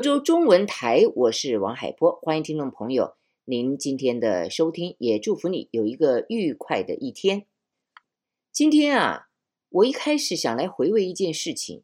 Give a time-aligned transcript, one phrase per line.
[0.00, 7.44] 福州中文台，我是王海波，欢迎听众朋友您今天的收听，也祝福你有一个愉快的一天。
[8.50, 9.28] 今天啊，
[9.68, 11.82] 我一开始想来回味一件事情，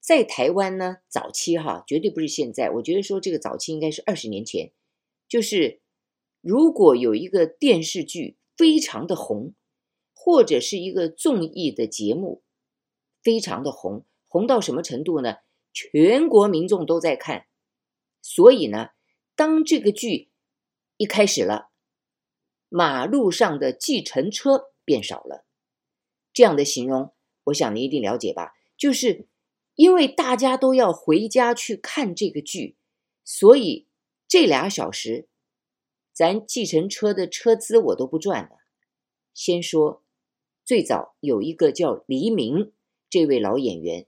[0.00, 4.72] 在台湾呢，早期哈，绝对不是现在，我觉得说这个早期应该是二十年前，
[5.28, 5.80] 就是
[6.40, 9.54] 如果有一个电视剧非常的红，
[10.12, 12.42] 或者是一个综艺的节目
[13.22, 15.36] 非常的红，红到什么程度呢？
[15.78, 17.48] 全国民众都在看，
[18.22, 18.92] 所以呢，
[19.34, 20.30] 当这个剧
[20.96, 21.68] 一开始了，
[22.70, 25.44] 马路上的计程车变少了。
[26.32, 27.12] 这样的形容，
[27.44, 28.54] 我想你一定了解吧？
[28.78, 29.28] 就是
[29.74, 32.78] 因为大家都要回家去看这个剧，
[33.22, 33.86] 所以
[34.26, 35.28] 这俩小时，
[36.10, 38.60] 咱计程车的车资我都不赚了。
[39.34, 40.02] 先说，
[40.64, 42.72] 最早有一个叫黎明
[43.10, 44.06] 这位老演员。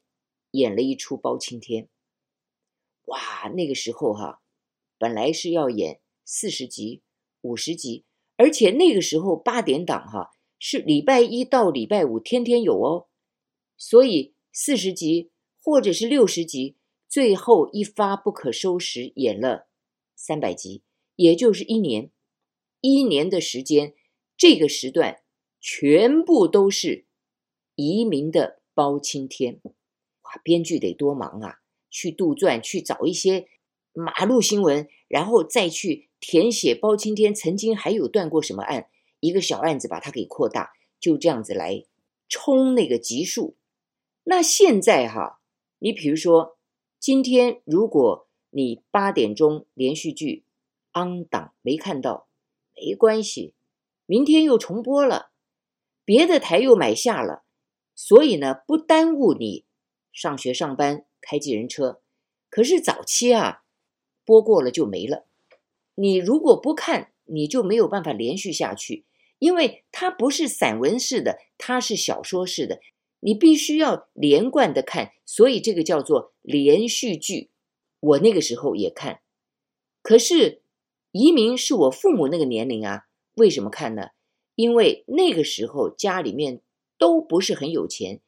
[0.53, 1.89] 演了一出包青天，
[3.05, 4.41] 哇，那个时候哈，
[4.99, 7.03] 本来是要演四十集、
[7.43, 8.05] 五十集，
[8.37, 13.09] 而且那个时候八点档哈是礼拜一到礼拜五天天有哦，
[13.77, 15.31] 所以四十集
[15.63, 16.77] 或者是六十集，
[17.09, 19.69] 最后一发不可收拾，演了
[20.17, 20.83] 三百集，
[21.17, 22.11] 也就是一年，
[22.81, 23.95] 一年的时间，
[24.37, 25.23] 这个时段
[25.61, 27.07] 全部都是
[27.75, 29.61] 移民的包青天。
[30.43, 31.61] 编剧得多忙啊！
[31.91, 33.49] 去杜撰，去找一些
[33.95, 38.89] 马路新闻，然后再去填写包青天曾经还有断过什么案，
[39.21, 41.85] 一个小案子把它给扩大，就这样子来
[42.29, 43.57] 冲那个集数。
[44.25, 45.41] 那现在哈，
[45.79, 46.59] 你比如说
[46.99, 50.45] 今天，如果你八点钟连续剧
[50.93, 52.29] on 档没看到，
[52.77, 53.55] 没关系，
[54.05, 55.31] 明天又重播了，
[56.05, 57.45] 别的台又买下了，
[57.95, 59.65] 所以呢，不耽误你。
[60.19, 62.01] 上学上班开计人车，
[62.51, 63.63] 可是早期啊，
[64.25, 65.27] 播过了就没了。
[65.95, 69.05] 你如果不看，你就没有办法连续下去，
[69.39, 72.81] 因为它不是散文式的，它是小说式的，
[73.21, 77.51] 你必须要连贯的看，所以这个叫做连续剧。
[78.01, 79.21] 我那个时候也看，
[80.03, 80.63] 可是
[81.13, 84.09] 移民是我父母那个年龄啊，为什么看呢？
[84.57, 86.61] 因为那个时候家里面
[86.99, 88.21] 都不是很有钱，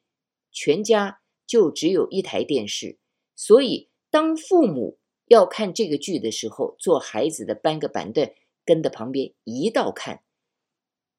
[0.53, 1.20] 全家。
[1.51, 2.97] 就只有一台电视，
[3.35, 8.33] 所以当父母要看这个剧的时候，做孩子的搬个板凳
[8.65, 10.23] 跟在旁边一道看。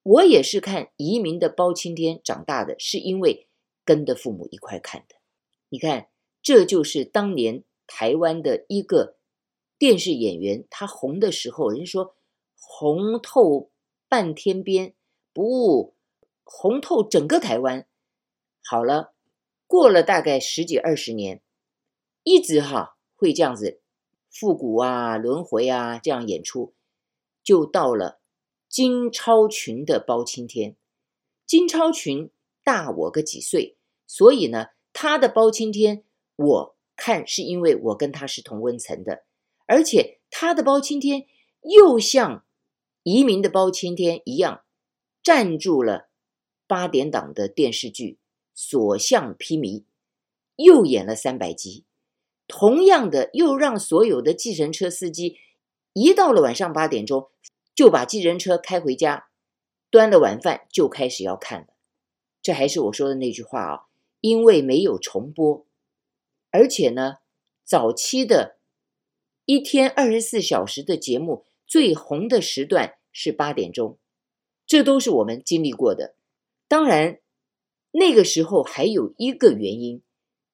[0.02, 3.46] 我也是看《移民的包青天》长大的，是因为
[3.84, 5.16] 跟着父母一块看的。
[5.68, 6.08] 你看，
[6.40, 9.18] 这就是当年台湾的一个
[9.76, 12.16] 电视演员，他红的时候，人说
[12.54, 13.70] 红透
[14.08, 14.94] 半天边，
[15.34, 15.94] 不，
[16.42, 17.86] 红透整个台湾。
[18.64, 19.12] 好了。
[19.72, 21.40] 过了大概十几二十年，
[22.24, 23.80] 一直哈会这样子
[24.28, 26.74] 复古啊、轮回啊这样演出，
[27.42, 28.20] 就到了
[28.68, 30.76] 金超群的包青天。
[31.46, 32.30] 金超群
[32.62, 36.04] 大我个几岁，所以呢，他的包青天
[36.36, 39.24] 我看是因为我跟他是同温层的，
[39.64, 41.24] 而且他的包青天
[41.62, 42.44] 又像
[43.04, 44.64] 移民的包青天一样，
[45.22, 46.10] 站住了
[46.66, 48.18] 八点档的电视剧。
[48.54, 49.84] 所向披靡，
[50.56, 51.84] 又演了三百集，
[52.46, 55.38] 同样的又让所有的计程车司机
[55.94, 57.30] 一到了晚上八点钟
[57.74, 59.28] 就把计程车开回家，
[59.90, 61.68] 端了晚饭就开始要看。
[62.42, 63.86] 这还是我说的那句话啊，
[64.20, 65.66] 因为没有重播，
[66.50, 67.16] 而且呢，
[67.64, 68.58] 早期的
[69.46, 73.98] 一天二十四小时的节目最红的时段是八点钟，
[74.66, 76.14] 这都是我们经历过的。
[76.68, 77.18] 当然。
[77.94, 80.02] 那个时候还有一个原因，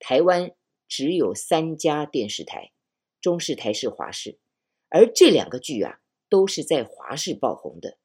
[0.00, 0.50] 台湾
[0.88, 2.72] 只有三家电视台，
[3.20, 4.40] 中视、台视、华视，
[4.88, 7.96] 而这两个剧啊都是在华视爆红的，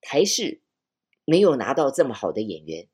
[0.00, 0.62] 台视
[1.24, 2.88] 没有拿到这么好的演员。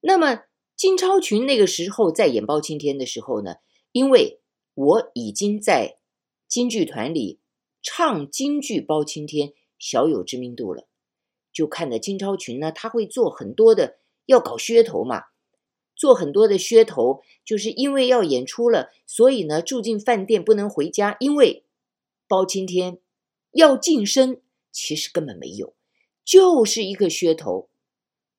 [0.00, 0.42] 那么
[0.74, 3.58] 金超群那个时候在演包青天的时候呢，
[3.92, 4.40] 因为
[4.74, 5.98] 我已经在
[6.48, 7.38] 京剧团里
[7.80, 10.88] 唱京剧包青天，小有知名度了，
[11.52, 14.00] 就看到金超群呢，他会做很多的。
[14.26, 15.24] 要搞噱头嘛，
[15.94, 21.64] 做很多的噱头，就是因为要演出了，所以呢住进饭店不能回家，因为
[22.26, 22.98] 包青天
[23.52, 24.40] 要晋升，
[24.70, 25.74] 其实根本没有，
[26.24, 27.68] 就是一个噱头。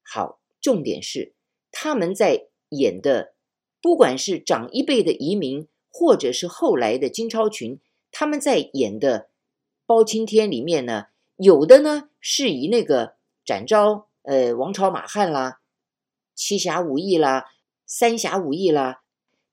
[0.01, 1.33] 好，重点是
[1.71, 3.33] 他们在演的，
[3.81, 7.79] 不管是长一辈的移民，或者是后来的金超群，
[8.11, 9.29] 他们在演的
[9.85, 11.07] 包青天里面呢，
[11.37, 13.15] 有的呢是以那个
[13.45, 15.59] 展昭，呃，王朝马汉啦。
[16.35, 17.45] 七侠五义啦，
[17.85, 19.03] 三侠五义啦，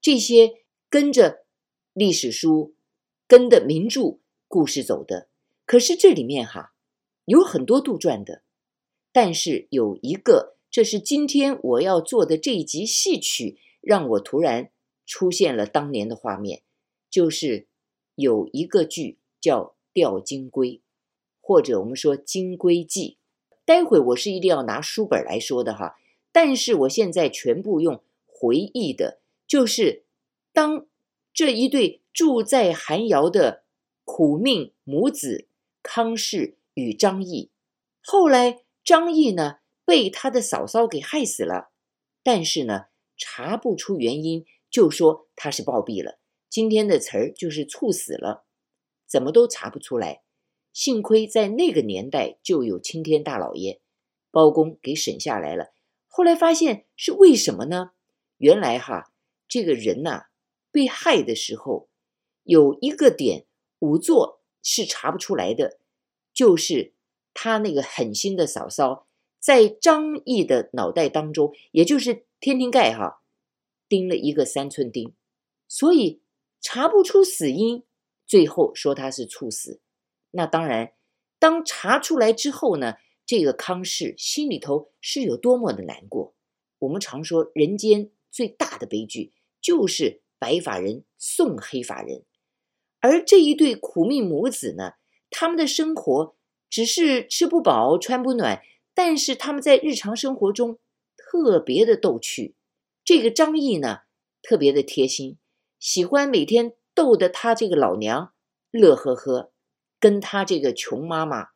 [0.01, 1.45] 这些跟着
[1.93, 2.75] 历史书
[3.27, 4.19] 跟着名著
[4.49, 5.29] 故事走的。
[5.65, 6.73] 可是这里面哈
[7.25, 8.43] 有很多杜撰的，
[9.13, 14.71] 但是有一个，这是今天我要做的这一集戏曲，让我突然
[15.07, 16.63] 出现了当年的画面，
[17.09, 17.67] 就是
[18.15, 19.63] 有一个剧叫
[19.93, 20.69] 《吊金龟》，
[21.41, 23.19] 或者我们说《金龟记》。
[23.65, 26.00] 待会我是一定要拿书本来说的哈，
[26.33, 30.05] 但是我现在全部用回忆的，就是
[30.53, 30.87] 当
[31.33, 33.65] 这一对住在寒窑的
[34.05, 35.47] 苦命母子
[35.83, 37.51] 康氏与张毅，
[38.03, 41.71] 后来张毅呢被他的嫂嫂给害死了，
[42.23, 42.87] 但是呢
[43.17, 46.19] 查不出原因，就说他是暴毙了。
[46.49, 48.45] 今天的词儿就是猝死了，
[49.07, 50.23] 怎么都查不出来。
[50.73, 53.81] 幸亏在那个年代就有青天大老爷
[54.31, 55.73] 包公给审下来了。
[56.13, 57.93] 后来发现是为什么呢？
[58.39, 59.13] 原来哈，
[59.47, 60.25] 这个人呐
[60.73, 61.89] 被害的时候
[62.43, 63.47] 有一个点
[63.79, 65.79] 仵作是查不出来的，
[66.35, 66.93] 就是
[67.33, 69.07] 他那个狠心的嫂嫂
[69.39, 73.23] 在张毅的脑袋当中，也就是天庭盖哈，
[73.89, 75.15] 钉了一个三寸钉，
[75.69, 76.21] 所以
[76.61, 77.85] 查不出死因，
[78.27, 79.81] 最后说他是猝死。
[80.33, 80.93] 那当然，
[81.39, 82.97] 当查出来之后呢，
[83.31, 86.35] 这个康氏心里头是有多么的难过。
[86.81, 92.25] 我们常说，人间最大的悲剧就是白发人送黑发人，
[92.99, 94.95] 而这一对苦命母子呢，
[95.31, 96.35] 他们的生活
[96.69, 100.81] 只是吃不饱穿不暖，但是他们在日常生活中
[101.17, 102.57] 特别的逗趣。
[103.05, 104.01] 这个张毅呢，
[104.43, 105.39] 特别的贴心，
[105.79, 108.33] 喜欢每天逗得他这个老娘
[108.73, 109.53] 乐呵呵。
[110.01, 111.51] 跟他这个穷妈妈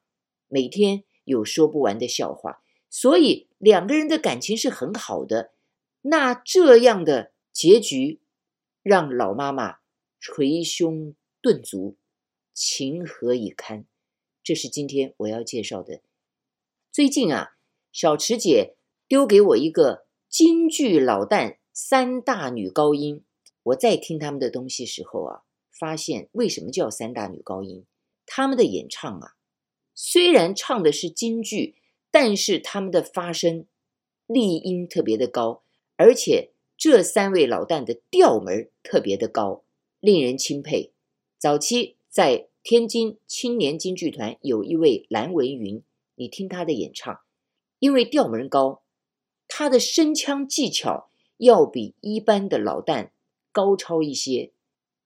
[0.47, 5.53] 每天有说不完的笑话，所以两个人的感情是很好的。
[6.03, 8.21] 那这样的结局
[8.83, 9.79] 让老妈妈
[10.21, 11.97] 捶胸顿足，
[12.53, 13.87] 情何以堪？
[14.43, 16.01] 这是今天我要介绍的。
[16.93, 17.57] 最近啊，
[17.91, 18.77] 小池姐
[19.09, 23.25] 丢给我一个京剧老旦三大女高音，
[23.63, 27.87] 我在听他们的东西时候啊，发现为什么叫三大女高音？
[28.27, 29.37] 他们的演唱啊，
[29.95, 31.77] 虽然唱的是京剧，
[32.11, 33.67] 但是他们的发声
[34.27, 35.63] 丽音特别的高，
[35.97, 39.63] 而且这三位老旦的调门特别的高，
[40.01, 40.93] 令人钦佩。
[41.39, 45.83] 早期在天津青年京剧团有一位蓝文云，
[46.17, 47.21] 你听他的演唱，
[47.79, 48.83] 因为调门高，
[49.47, 53.11] 他的声腔技巧要比一般的老旦
[53.53, 54.53] 高超一些。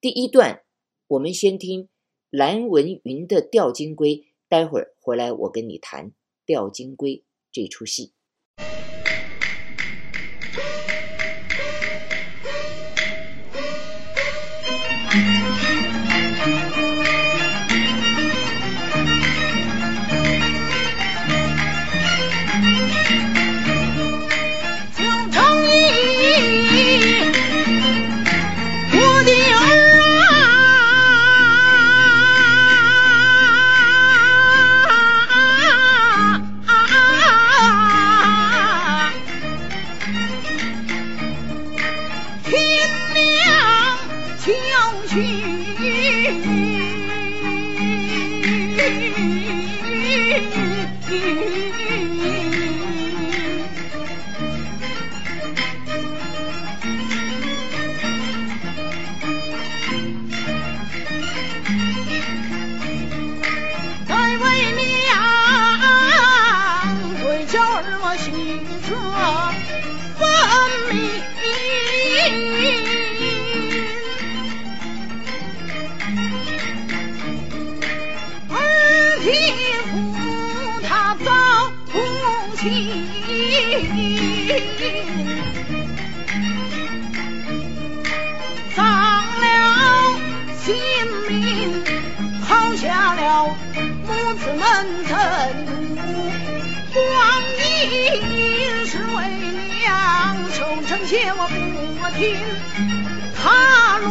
[0.00, 0.62] 第一段，
[1.08, 1.88] 我们先听。
[2.30, 4.16] 蓝文云的《吊金龟》，
[4.48, 6.06] 待会儿回来我跟你谈
[6.46, 7.16] 《吊金龟》
[7.52, 8.14] 这出戏。
[95.06, 95.66] 臣
[96.92, 97.42] 不光
[97.82, 99.16] 阴是为
[99.80, 102.38] 娘守贞节我不听
[103.34, 104.06] 他论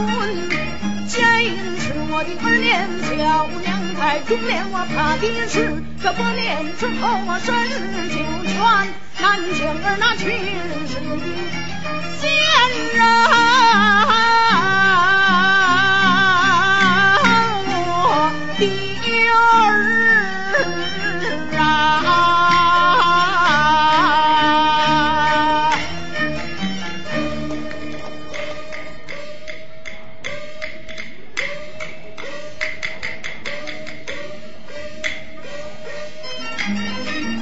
[1.08, 8.58] 奸淫是我的儿年小娘太中年我怕的是这百年之后我生日就全
[9.22, 10.24] 难见儿那去
[10.88, 13.00] 是的人
[17.88, 18.62] 我的
[19.30, 19.97] 儿
[36.68, 37.37] Música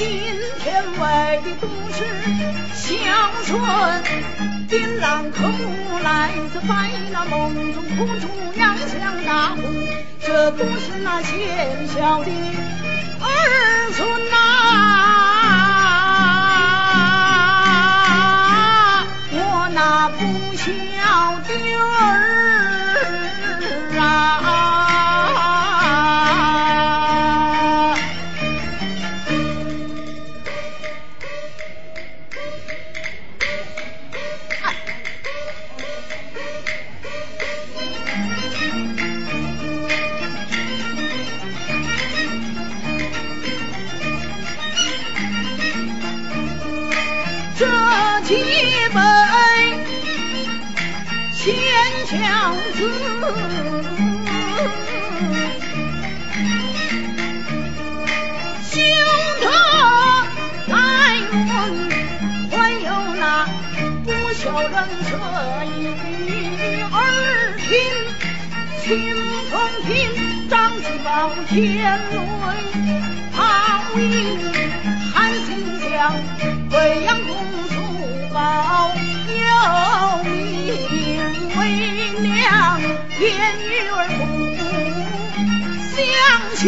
[0.00, 0.08] 今
[0.60, 1.98] 天为的都是
[2.72, 2.88] 孝
[3.44, 3.60] 顺。
[4.66, 6.72] 定然可不来自在
[7.12, 8.22] 那梦中苦楚
[8.54, 9.60] 娘想大哭，
[10.24, 12.30] 这都是那贤孝的
[13.20, 14.34] 儿孙呐、
[19.32, 20.64] 我那不孝
[21.46, 22.59] 的儿。
[51.42, 51.48] 贤
[52.06, 52.12] 孝
[52.74, 52.78] 子，
[58.68, 58.70] 休
[59.40, 59.44] 得
[60.66, 60.74] 来
[61.30, 61.40] 论，
[62.50, 62.52] 还
[62.84, 63.24] 有那
[64.04, 64.74] 不孝人
[65.08, 65.10] 这
[65.64, 65.78] 一
[66.92, 66.94] 耳
[67.56, 67.68] 听，
[68.82, 68.88] 清
[69.50, 69.52] 风
[69.86, 69.88] 听，
[70.50, 71.08] 张继宝
[71.48, 71.58] 天
[72.12, 72.52] 雷
[73.32, 73.38] 号
[73.96, 73.98] 引，
[75.14, 75.16] 韩
[75.46, 75.48] 信
[75.80, 75.88] 将。
[76.70, 77.08] 贵阳
[83.20, 84.24] 天女儿不
[85.94, 86.00] 相
[86.56, 86.64] 信。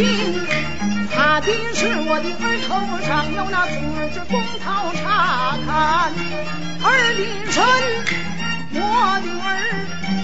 [1.10, 2.68] 他的是我的儿头
[3.00, 3.72] 上有那四
[4.12, 6.12] 只公桃插看，
[6.84, 7.56] 儿的身，
[8.74, 8.78] 我
[9.24, 9.48] 的儿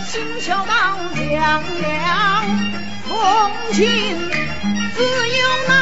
[0.05, 0.73] 行孝道
[1.17, 2.45] 将良，
[3.07, 3.11] 从
[3.73, 3.81] 亲
[4.95, 5.73] 自有那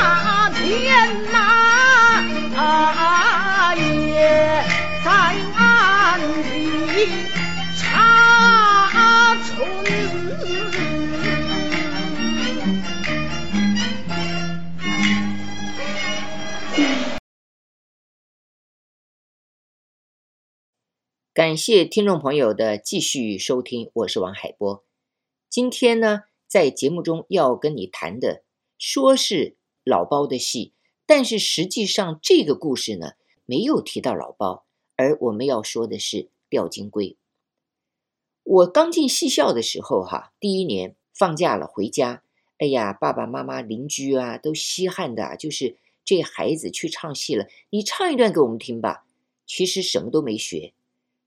[21.47, 24.83] 感谢听众朋友的继续收听，我是王海波。
[25.49, 28.43] 今天呢，在节目中要跟你谈的，
[28.77, 30.73] 说是老包的戏，
[31.07, 33.13] 但是实际上这个故事呢，
[33.45, 34.65] 没有提到老包，
[34.97, 37.17] 而我们要说的是吊金龟。
[38.43, 42.25] 我刚进戏校的时候，哈，第一年放假了回家，
[42.59, 49.07] 哎呀，爸爸妈妈、邻居啊，都稀罕的，就是这孩子去唱戏了，你唱一段给我们听吧。
[49.47, 50.73] 其实什么都没学，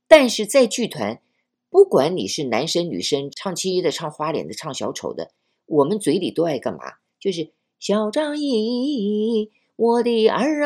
[0.10, 1.22] 但是在剧团，
[1.70, 5.32] 不管你是男生女生，唱青衣的、唱花脸的、唱小丑的，
[5.68, 6.96] 我们嘴里都爱干嘛？
[7.20, 9.51] 就是小张毅。
[9.75, 10.66] 我的儿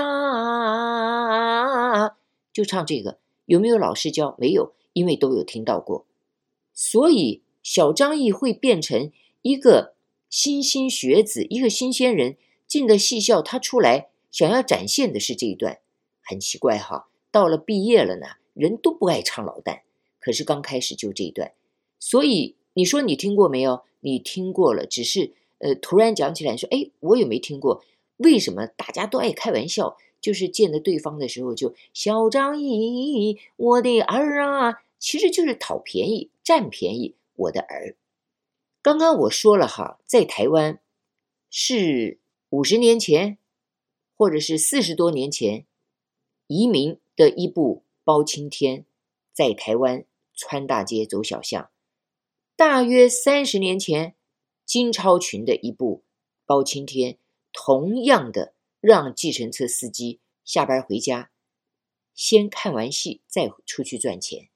[1.59, 2.15] 啊，
[2.51, 4.35] 就唱这个，有没有老师教？
[4.39, 6.07] 没有，因为都有听到过。
[6.73, 9.11] 所以小张毅会变成
[9.43, 9.93] 一个
[10.31, 15.77] 新兴学子，一个新鲜人进的戏校，他出来想要展现的是这一段，
[16.23, 17.09] 很奇怪哈。
[17.29, 19.81] 到了毕业了呢，人都不爱唱老旦，
[20.19, 21.53] 可是刚开始就这一段。
[21.99, 23.83] 所以你说你听过没有？
[24.01, 27.83] 你听过了，只是呃突然讲起来说，哎，我也没听过。
[28.17, 29.97] 为什么大家都爱开玩笑？
[30.21, 37.15] 就是见了对方的时候就小张毅，我的儿啊，其实就是讨便宜、占便宜。
[37.35, 37.97] 我的儿，
[38.81, 40.79] 刚刚我说了哈，在台湾
[41.49, 42.19] 是
[42.51, 43.37] 五十年前，
[44.15, 45.65] 或者是四十多年前
[46.47, 48.81] 移民的一部《包青天》，
[49.31, 51.69] 在台湾穿大街走小巷；
[52.55, 54.15] 大约三十年前
[54.65, 56.03] 金超群的一部
[56.45, 57.13] 《包青天》。
[57.55, 61.29] 同样的，让计程车司机下班回家，
[62.15, 64.49] 先看完戏再出去赚钱，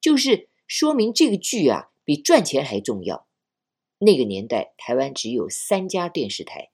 [0.00, 3.28] 就是说明这个剧啊比赚钱还重要。
[3.98, 6.72] 那个年代，台湾只有三家电视台：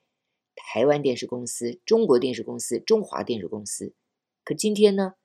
[0.54, 3.95] 台湾电视公司、中国电视公司、中华电视公司。
[4.42, 5.16] 可今天呢，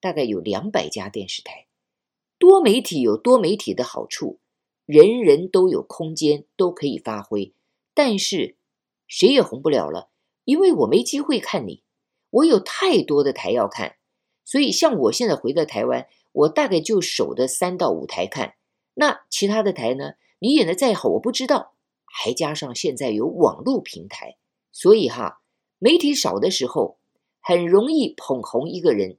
[0.00, 1.66] 大概有两百家电视台。
[2.38, 4.38] 多媒体有多媒体的好处，
[4.86, 7.52] 人人都有空间，都可以发挥，
[7.94, 8.56] 但是
[9.06, 10.08] 谁也红不了了，
[10.44, 11.82] 因为我没机会看你，
[12.30, 13.96] 我有太多的台要看，
[14.44, 18.54] 所以像我现在回到台湾，我大概就守的三到五台看，
[18.94, 20.12] 那其他的台呢？
[20.38, 21.72] 你演的再好，我不知道，
[22.04, 24.36] 还加上现在有网络平台，
[24.70, 25.40] 所以哈，
[25.80, 26.98] 媒体少的时候
[27.40, 29.18] 很容易捧红一个人，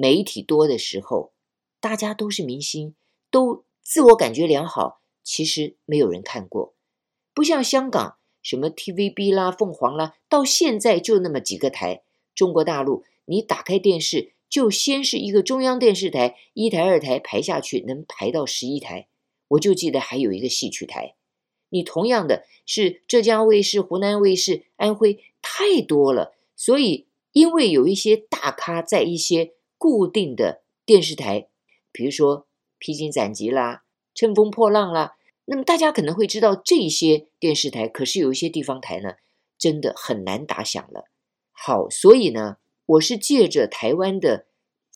[0.00, 1.32] 媒体多的时候，
[1.80, 2.94] 大家都是明星，
[3.32, 5.00] 都自我感觉良好。
[5.24, 6.76] 其实没有人看过，
[7.34, 12.04] 不像香港什么 TVB 啦、凤凰啦，到现在就那么几个台。
[12.32, 19.08] 中国大陆，你打开电视就先是一个中央电视台，一台、二台排下去能排到十一台。
[19.48, 21.16] 我就记得还有一个戏曲台。
[21.70, 26.36] 你同样的是浙江卫视、湖南卫视、安徽，太多了。
[26.56, 31.48] 所以因为有一些大咖在一些固定的电视台，
[31.90, 32.40] 比如说
[32.78, 33.84] 《披荆斩棘》啦、
[34.18, 35.14] 《乘风破浪》啦。
[35.46, 39.14] 那么大家可能会知道这些电视台，可是有一些地方台呢，
[39.56, 41.08] 真的很难打响了。
[41.52, 44.46] 好，所以呢，我是借着台湾的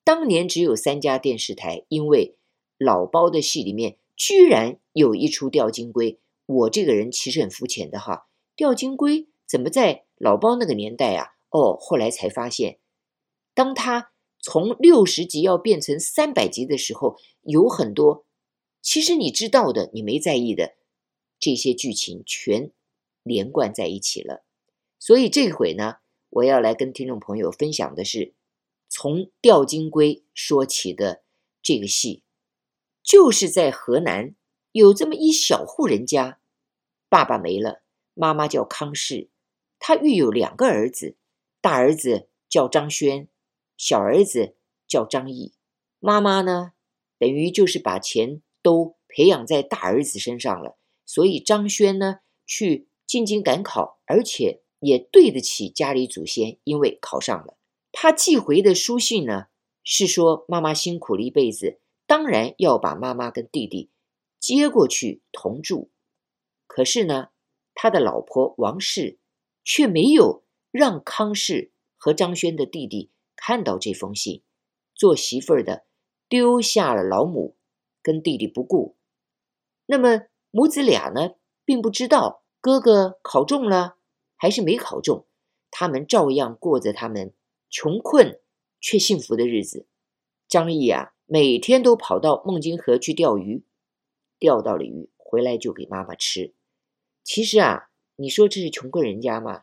[0.04, 2.36] 当年只有三家电视台，因为
[2.76, 6.12] 老包的戏里面居然有一出《吊金龟》，
[6.44, 11.28] 我这个人其实很肤浅的哈，《吊金龟》怎么在老包那个年代啊？
[11.48, 12.78] 哦，后来才发现，
[13.54, 14.11] 当他
[14.42, 18.26] 从六十集要变成三百集的时候，有很多。
[18.82, 20.74] 其实你知道的，你没在意的
[21.38, 22.72] 这些剧情全
[23.22, 24.44] 连贯在一起了。
[24.98, 25.98] 所以这回呢，
[26.30, 28.34] 我要来跟听众朋友分享的是
[28.88, 31.22] 从《吊金龟》说起的
[31.62, 32.24] 这个戏，
[33.02, 34.34] 就是在河南
[34.72, 36.40] 有这么一小户人家，
[37.08, 37.82] 爸爸没了，
[38.14, 39.30] 妈妈叫康氏，
[39.78, 41.16] 他育有两个儿子，
[41.60, 43.28] 大儿子叫张轩，
[43.76, 44.54] 小儿子
[44.86, 45.52] 叫张毅。
[45.98, 46.72] 妈妈呢，
[47.18, 48.42] 等于就是把钱。
[48.64, 57.56] 都培养在大儿子身上了，所以张轩呢去进京赶考，而且也对得起家里祖先，因为考上了。
[57.90, 59.46] 他寄回的书信呢
[59.82, 63.90] 是说妈妈辛苦了一辈子，当然要把妈妈跟弟弟
[64.38, 65.90] 接过去同住。
[66.68, 67.30] 可是呢，
[67.74, 69.18] 他的老婆王氏
[69.64, 73.10] 却没有让康氏和张轩的弟弟
[73.44, 74.44] 看到这封信，
[74.94, 75.84] 做媳妇儿的
[76.28, 77.56] 丢下了老母。
[78.00, 78.96] 跟弟弟不顾，
[79.86, 83.96] 那么母子俩呢，并不知道哥哥考中了
[84.36, 85.26] 还是没考中，
[85.70, 87.32] 他们照样过着他们
[87.70, 88.40] 穷困
[88.80, 89.86] 却幸福的日子。
[90.48, 93.64] 张毅啊，每天都跑到孟津河去钓鱼，
[94.40, 96.54] 钓到了鱼回来就给妈妈吃。
[97.22, 99.62] 其实啊，你说这是穷困人家吗？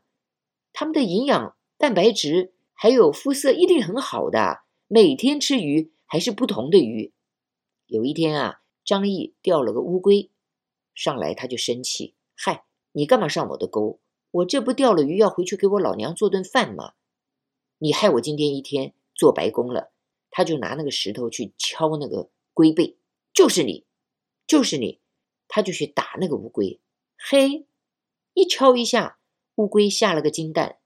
[0.72, 7.12] 他们的营养、蛋白质还有肤色一定很好的，每天吃鱼还是不同的鱼。
[7.88, 10.32] 有一天啊，张毅钓了个乌龟，
[10.96, 12.64] 上来他就生气：“嗨，
[12.94, 14.00] 你干嘛上我的钩？
[14.32, 16.94] 我这不钓了鱼，要回去给我老娘做顿饭吗？
[17.80, 19.92] 你害我今天一天做白工了。”
[20.32, 22.96] 他就拿那个石头去敲那个龟背，
[23.34, 23.86] 就是你，
[24.48, 25.02] 就是你。
[25.50, 26.80] 他就去打那个乌龟，
[27.18, 27.66] 嘿，
[28.34, 29.20] 一敲一下，
[29.56, 30.78] 乌龟下了个金蛋；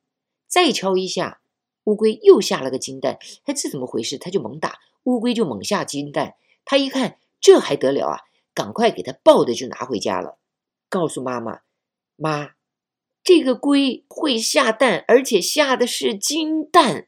[0.47, 1.42] 再敲一下，
[1.85, 3.17] 乌龟又下了个金蛋。
[3.45, 4.17] 哎，这怎么回事？
[4.17, 6.35] 他就猛打，乌龟就猛下金蛋。
[6.65, 8.19] 他一看，这还得了啊！
[8.53, 10.37] 赶快给他抱的就拿回家了，
[10.87, 11.61] 告诉妈妈
[12.15, 12.51] ：“妈，
[13.23, 17.07] 这个龟会下蛋，而且下的是金蛋。”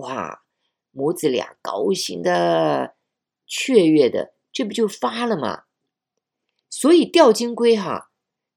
[0.00, 0.44] 哇，
[0.90, 2.94] 母子俩高兴的、
[3.46, 5.64] 雀跃的，这不就发了吗？
[6.70, 8.10] 所以钓金龟哈，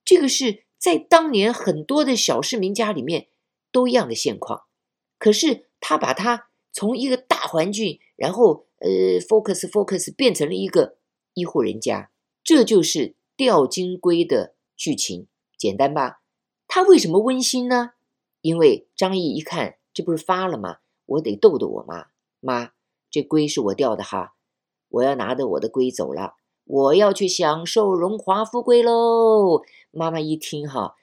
[0.05, 3.27] 这个是在当年很多的小市民家里面
[3.73, 4.63] 都一样的现况。
[5.21, 8.65] 可是他把它从一个大环境，然后。
[8.83, 10.95] 呃，focus focus 变成了一个
[11.35, 12.09] 一户人家，
[12.43, 16.21] 这就是钓金龟的剧情，简单吧？
[16.67, 17.91] 他为什么温馨呢？
[18.41, 20.77] 因为张毅一看，这不是发了吗？
[21.05, 22.07] 我得逗逗我妈，
[22.39, 22.71] 妈，
[23.11, 24.33] 这龟是我钓的哈，
[24.89, 26.33] 我要拿着我的龟走了，
[26.65, 29.61] 我要去享受荣华富贵喽。
[29.91, 30.95] 妈妈一听哈，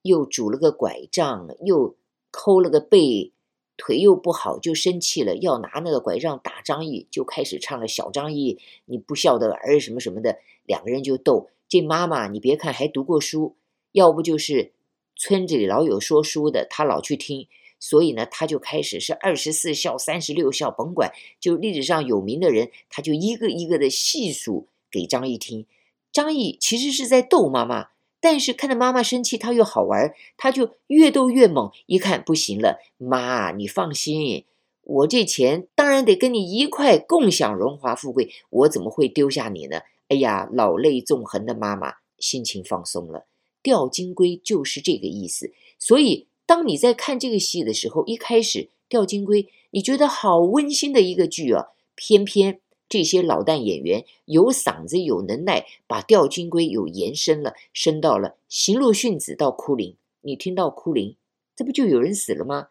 [0.00, 1.98] 又拄了个拐杖，又
[2.30, 3.34] 抠了个背。
[3.78, 10.32] 腿又不好，就生气了，要拿那个拐杖打张毅，就开始唱了《小张毅，你不孝的儿什么什么的》，
[10.64, 11.48] 两个人就斗。
[11.68, 13.56] 这妈妈，你别看还读过书，
[13.92, 14.72] 要不就是
[15.16, 17.46] 村子里老有说书的，他老去听，
[17.78, 25.66] 所以呢，他就开始是二十四孝、三十六孝，甭管就历史上有名的人，他就一个一个的细数给张毅听。
[26.10, 27.90] 张毅其实是在逗妈妈。
[28.20, 31.70] 但是看到妈妈生气，他又好玩，他就越斗越猛。
[31.86, 34.44] 一看不行了，妈，你放心，
[34.82, 39.82] 我这钱当然得跟你一块共享荣华富贵，我怎么会丢下你呢？
[40.08, 43.26] 哎呀，老泪纵横的妈妈心情放松了。
[43.62, 45.52] 吊金龟就是这个意思。
[45.78, 59.96] 所以，当你在看这个戏的时候，一开始吊金龟，你觉得好温馨的一个剧啊，偏偏这些老旦演员有嗓子有能耐，把吊金龟有延伸了，伸到了行路训子到哭灵。
[60.22, 61.16] 你听到哭灵，
[61.54, 62.68] 这不就有人死了吗？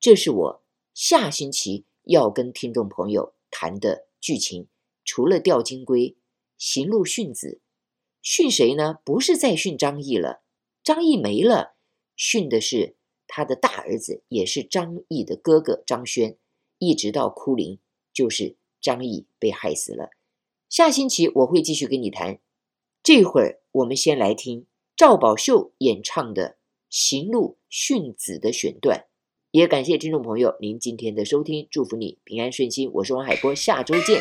[0.00, 0.62] 这是我
[0.94, 4.66] 下星期要跟听众朋友谈的剧情。
[5.04, 6.16] 除了吊金龟，
[6.58, 7.60] 行路训子，
[8.20, 8.98] 训谁呢？
[9.04, 10.42] 不是再训张毅了，
[10.82, 11.76] 张毅没了，
[12.14, 16.36] 训的是他的大儿子，也是张毅的哥哥张轩。
[16.78, 17.78] 一直到哭灵，
[18.12, 20.10] 就是张毅被害死了。
[20.68, 22.40] 下星期我会继续跟你谈。
[23.02, 26.50] 这会儿我们先来听赵宝秀演唱的
[26.90, 29.06] 《行路训子》的选段。
[29.50, 32.90] 也感谢听众朋友您今天的收听，祝福你平安顺心。
[32.94, 34.20] 我是王海波，下周见。